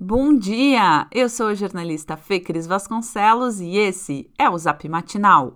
[0.00, 1.08] Bom dia!
[1.10, 5.52] Eu sou a jornalista Fê Cris Vasconcelos e esse é o Zap Matinal.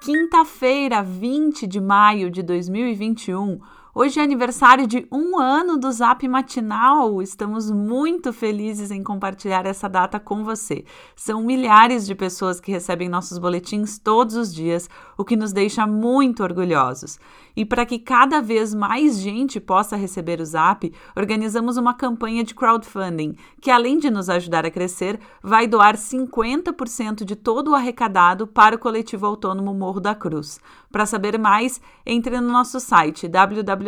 [0.00, 3.60] Quinta-feira, 20 de maio de 2021.
[3.96, 7.22] Hoje é aniversário de um ano do Zap Matinal.
[7.22, 10.84] Estamos muito felizes em compartilhar essa data com você.
[11.14, 15.86] São milhares de pessoas que recebem nossos boletins todos os dias, o que nos deixa
[15.86, 17.20] muito orgulhosos.
[17.54, 22.52] E para que cada vez mais gente possa receber o Zap, organizamos uma campanha de
[22.52, 28.44] crowdfunding que, além de nos ajudar a crescer, vai doar 50% de todo o arrecadado
[28.44, 30.58] para o coletivo autônomo Morro da Cruz.
[30.90, 33.28] Para saber mais, entre no nosso site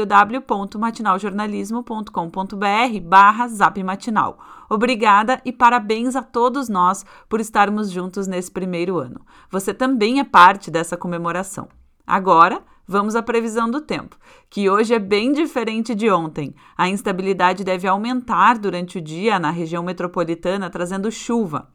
[0.05, 4.39] www.matinaljornalismo.com.br barra zapmatinal.
[4.69, 9.21] Obrigada e parabéns a todos nós por estarmos juntos nesse primeiro ano.
[9.51, 11.69] Você também é parte dessa comemoração.
[12.07, 14.17] Agora, vamos à previsão do tempo,
[14.51, 16.55] que hoje é bem diferente de ontem.
[16.77, 21.69] A instabilidade deve aumentar durante o dia na região metropolitana, trazendo chuva.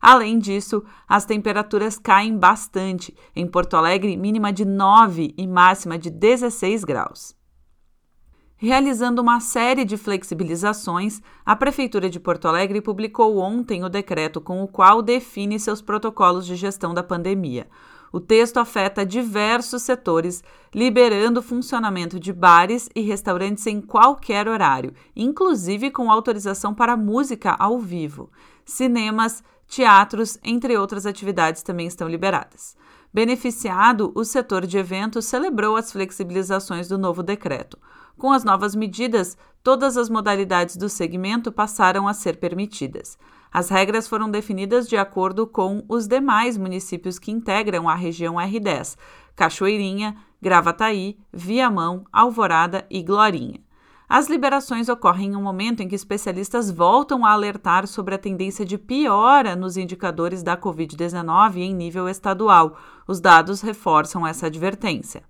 [0.00, 3.16] Além disso, as temperaturas caem bastante.
[3.34, 7.34] Em Porto Alegre, mínima de 9 e máxima de 16 graus.
[8.56, 14.62] Realizando uma série de flexibilizações, a Prefeitura de Porto Alegre publicou ontem o decreto com
[14.62, 17.66] o qual define seus protocolos de gestão da pandemia.
[18.12, 24.94] O texto afeta diversos setores, liberando o funcionamento de bares e restaurantes em qualquer horário,
[25.16, 28.30] inclusive com autorização para música ao vivo.
[28.64, 32.76] Cinemas, teatros, entre outras atividades, também estão liberadas.
[33.14, 37.78] Beneficiado, o setor de eventos celebrou as flexibilizações do novo decreto.
[38.18, 43.16] Com as novas medidas, todas as modalidades do segmento passaram a ser permitidas.
[43.52, 48.96] As regras foram definidas de acordo com os demais municípios que integram a região R10:
[49.36, 53.60] Cachoeirinha, Gravataí, Viamão, Alvorada e Glorinha.
[54.08, 58.64] As liberações ocorrem em um momento em que especialistas voltam a alertar sobre a tendência
[58.64, 62.76] de piora nos indicadores da Covid-19 em nível estadual.
[63.08, 65.22] Os dados reforçam essa advertência.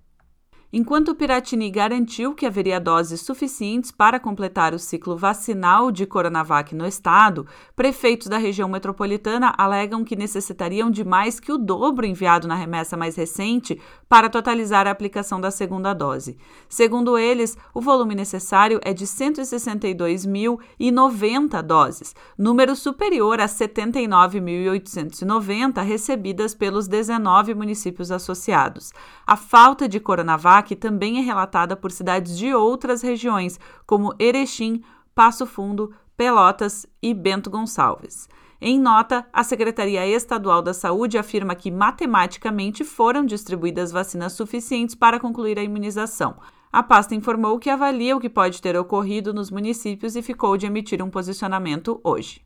[0.73, 6.87] Enquanto Piratini garantiu que haveria doses suficientes para completar o ciclo vacinal de Coronavac no
[6.87, 7.45] estado,
[7.75, 12.97] prefeitos da região metropolitana alegam que necessitariam de mais que o dobro enviado na remessa
[12.97, 16.35] mais recente para totalizar a aplicação da segunda dose.
[16.67, 26.87] Segundo eles, o volume necessário é de 162.090 doses, número superior a 79.890 recebidas pelos
[26.87, 28.91] 19 municípios associados.
[29.27, 34.83] A falta de Coronavac que também é relatada por cidades de outras regiões, como Erechim,
[35.13, 38.29] Passo Fundo, Pelotas e Bento Gonçalves.
[38.61, 45.19] Em nota, a Secretaria Estadual da Saúde afirma que matematicamente foram distribuídas vacinas suficientes para
[45.19, 46.35] concluir a imunização.
[46.71, 50.65] A pasta informou que avalia o que pode ter ocorrido nos municípios e ficou de
[50.65, 52.44] emitir um posicionamento hoje.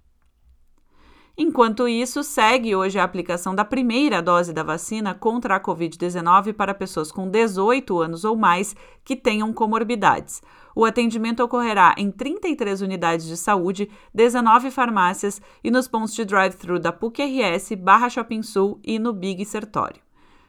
[1.42, 6.74] Enquanto isso, segue hoje a aplicação da primeira dose da vacina contra a Covid-19 para
[6.74, 10.42] pessoas com 18 anos ou mais que tenham comorbidades.
[10.76, 16.78] O atendimento ocorrerá em 33 unidades de saúde, 19 farmácias e nos pontos de drive-thru
[16.78, 20.02] da PUC-RS, Barra Shopping Sul e no Big Sertório.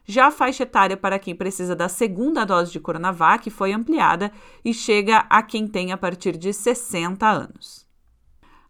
[0.04, 4.32] Já a faixa etária para quem precisa da segunda dose de Coronavac foi ampliada
[4.64, 7.89] e chega a quem tem a partir de 60 anos.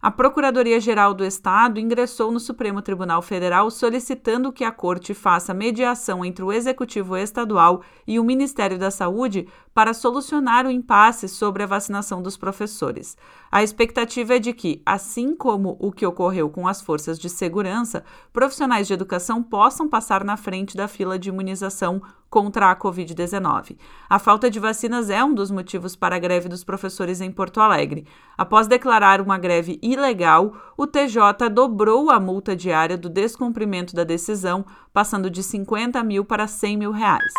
[0.01, 6.25] A Procuradoria-Geral do Estado ingressou no Supremo Tribunal Federal solicitando que a Corte faça mediação
[6.25, 11.67] entre o Executivo Estadual e o Ministério da Saúde para solucionar o impasse sobre a
[11.67, 13.15] vacinação dos professores.
[13.51, 18.03] A expectativa é de que, assim como o que ocorreu com as forças de segurança,
[18.33, 23.77] profissionais de educação possam passar na frente da fila de imunização contra a Covid-19.
[24.09, 27.59] A falta de vacinas é um dos motivos para a greve dos professores em Porto
[27.59, 28.07] Alegre.
[28.37, 34.65] Após declarar uma greve ilegal, o TJ dobrou a multa diária do descumprimento da decisão,
[34.93, 37.33] passando de 50 mil para 100 mil reais.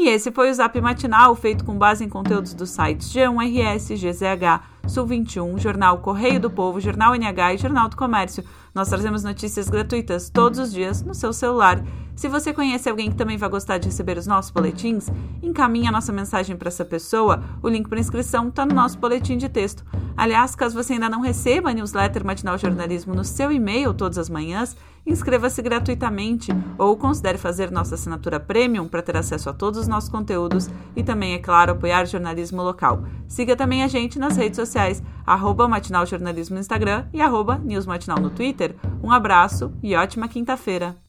[0.00, 4.62] E esse foi o Zap Matinal, feito com base em conteúdos dos sites G1RS, GZH,
[4.86, 8.44] Sul 21, Jornal Correio do Povo, Jornal NH e Jornal do Comércio.
[8.72, 11.82] Nós trazemos notícias gratuitas todos os dias no seu celular.
[12.14, 15.08] Se você conhece alguém que também vai gostar de receber os nossos boletins,
[15.42, 17.42] encaminhe a nossa mensagem para essa pessoa.
[17.60, 19.84] O link para inscrição está no nosso boletim de texto.
[20.16, 24.28] Aliás, caso você ainda não receba a newsletter Matinal Jornalismo no seu e-mail todas as
[24.28, 24.76] manhãs,
[25.08, 30.10] inscreva-se gratuitamente ou considere fazer nossa assinatura premium para ter acesso a todos os nossos
[30.10, 33.04] conteúdos e também, é claro, apoiar jornalismo local.
[33.26, 37.86] Siga também a gente nas redes sociais, arroba Matinal Jornalismo no Instagram e arroba News
[37.86, 38.74] Matinal no Twitter.
[39.02, 41.07] Um abraço e ótima quinta-feira!